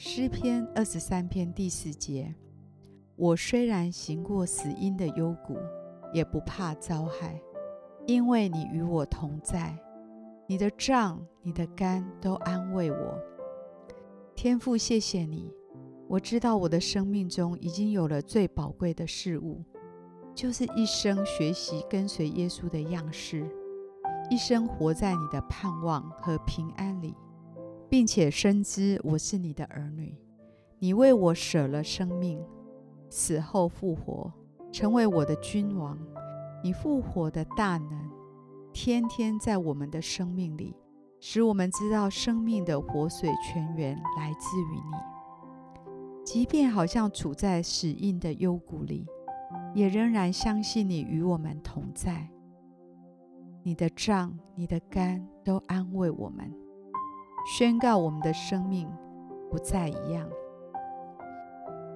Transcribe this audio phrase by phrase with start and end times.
[0.00, 2.32] 诗篇二十三篇第四节：
[3.16, 5.58] 我虽然行过死荫的幽谷，
[6.14, 7.42] 也不怕遭害，
[8.06, 9.76] 因为你与我同在。
[10.46, 13.18] 你的杖、你的竿都安慰我。
[14.36, 15.52] 天父，谢谢你。
[16.06, 19.64] 我知道我的生命中已经有了最宝贵的事物，
[20.32, 23.44] 就是一生学习跟随耶稣的样式，
[24.30, 27.16] 一生活在你的盼望和平安里。
[27.88, 30.14] 并且深知我是你的儿女，
[30.78, 32.38] 你为我舍了生命，
[33.08, 34.32] 死后复活，
[34.70, 35.98] 成为我的君王。
[36.62, 38.10] 你复活的大能，
[38.72, 40.74] 天天在我们的生命里，
[41.20, 46.24] 使我们知道生命的活水泉源来自于你。
[46.24, 49.06] 即便好像处在死荫的幽谷里，
[49.74, 52.28] 也仍然相信你与我们同在。
[53.62, 56.52] 你的杖、你的竿都安慰我们。
[57.50, 58.86] 宣告我们的生命
[59.50, 60.28] 不再一样。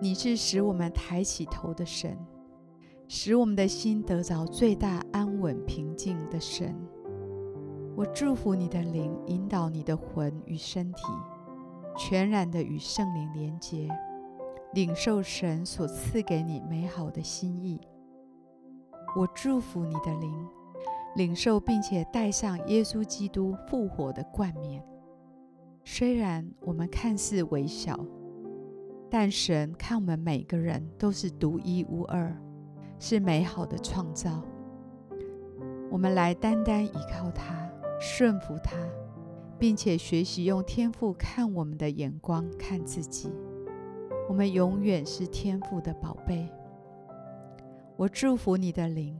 [0.00, 2.16] 你是使我们抬起头的神，
[3.08, 6.72] 使我们的心得着最大安稳平静的神。
[7.96, 11.02] 我祝福你的灵引导你的魂与身体，
[11.98, 13.88] 全然的与圣灵连结，
[14.72, 17.80] 领受神所赐给你美好的心意。
[19.16, 20.46] 我祝福你的灵，
[21.16, 24.80] 领受并且戴上耶稣基督复活的冠冕。
[25.92, 27.98] 虽然我们看似微小，
[29.10, 32.32] 但神看我们每个人都是独一无二，
[33.00, 34.40] 是美好的创造。
[35.90, 37.68] 我们来单单依靠他，
[38.00, 38.76] 顺服他，
[39.58, 43.32] 并且学习用天赋看我们的眼光看自己。
[44.28, 46.48] 我们永远是天赋的宝贝。
[47.96, 49.18] 我祝福你的灵，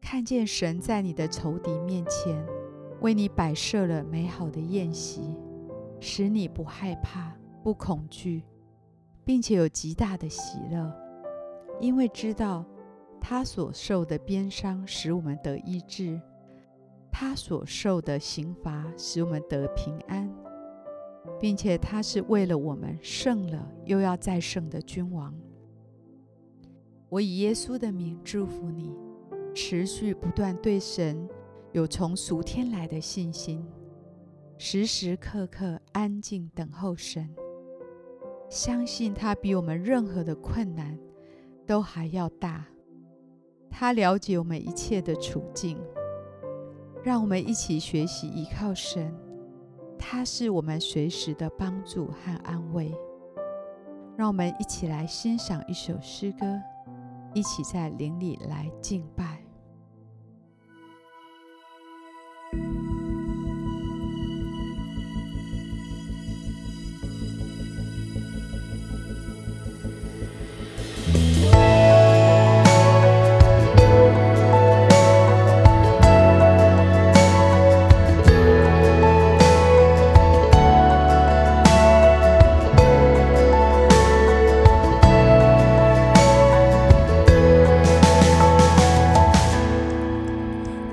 [0.00, 2.42] 看见神在你的仇敌面前
[3.02, 5.36] 为你摆设了美好的宴席。
[6.04, 7.32] 使你不害怕、
[7.62, 8.42] 不恐惧，
[9.24, 10.92] 并且有极大的喜乐，
[11.80, 12.66] 因为知道
[13.20, 16.20] 他所受的鞭伤使我们得医治，
[17.08, 20.28] 他所受的刑罚使我们得平安，
[21.38, 25.32] 并且他是为了我们胜了又要再胜的君王。
[27.08, 28.92] 我以耶稣的名祝福你，
[29.54, 31.28] 持续不断对神
[31.70, 33.64] 有从属天来的信心。
[34.58, 37.28] 时时刻刻安静等候神，
[38.48, 40.98] 相信他比我们任何的困难
[41.66, 42.64] 都还要大。
[43.70, 45.78] 他了解我们一切的处境，
[47.02, 49.12] 让我们一起学习依靠神。
[49.98, 52.94] 他是我们随时的帮助和安慰。
[54.14, 56.60] 让我们一起来欣赏一首诗歌，
[57.32, 59.31] 一起在灵里来敬拜。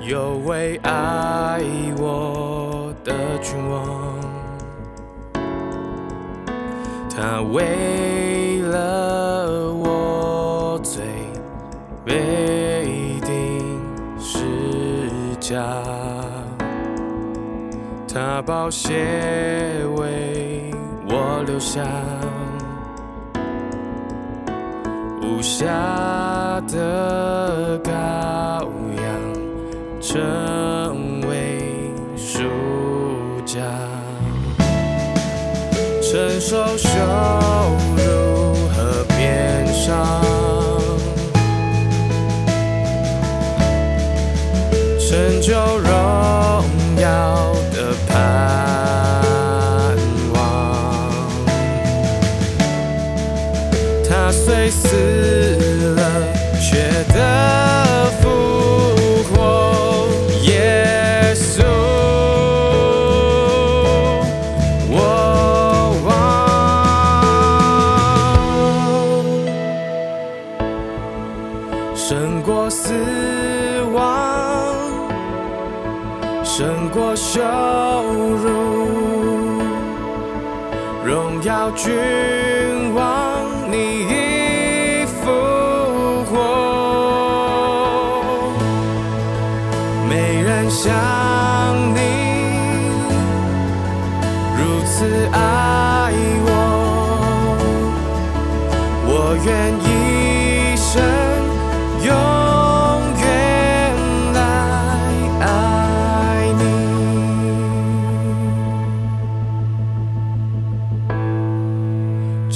[0.09, 1.61] 有位爱
[1.99, 4.19] 我的君王
[7.07, 11.03] 他为了我醉
[12.07, 13.79] 未定
[14.19, 14.39] 是
[15.39, 15.63] 假
[18.11, 18.95] 他保血
[19.95, 20.73] 为
[21.07, 21.83] 我留下
[25.21, 25.67] 无暇
[26.65, 28.88] 的羔
[30.11, 31.59] 成为
[32.17, 32.39] 输
[33.45, 33.61] 家。
[36.01, 36.89] 承受羞
[37.95, 40.19] 辱和鞭伤，
[44.97, 45.91] 成就荣
[46.99, 48.11] 耀的盼
[50.33, 50.37] 望。
[54.09, 54.87] 他虽死
[55.95, 56.01] 了，
[56.59, 56.79] 却
[57.13, 57.19] 得
[72.01, 72.93] 胜过死
[73.93, 74.73] 亡
[76.45, 77.41] 胜过羞
[78.41, 78.49] 辱
[81.03, 81.91] 荣耀君
[82.95, 85.29] 王你已复
[86.31, 86.39] 活。
[90.09, 90.95] 没人像
[91.93, 91.99] 你
[94.57, 95.58] 如此爱。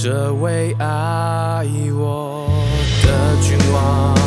[0.04, 2.46] 这位爱我
[3.04, 4.23] 的君王。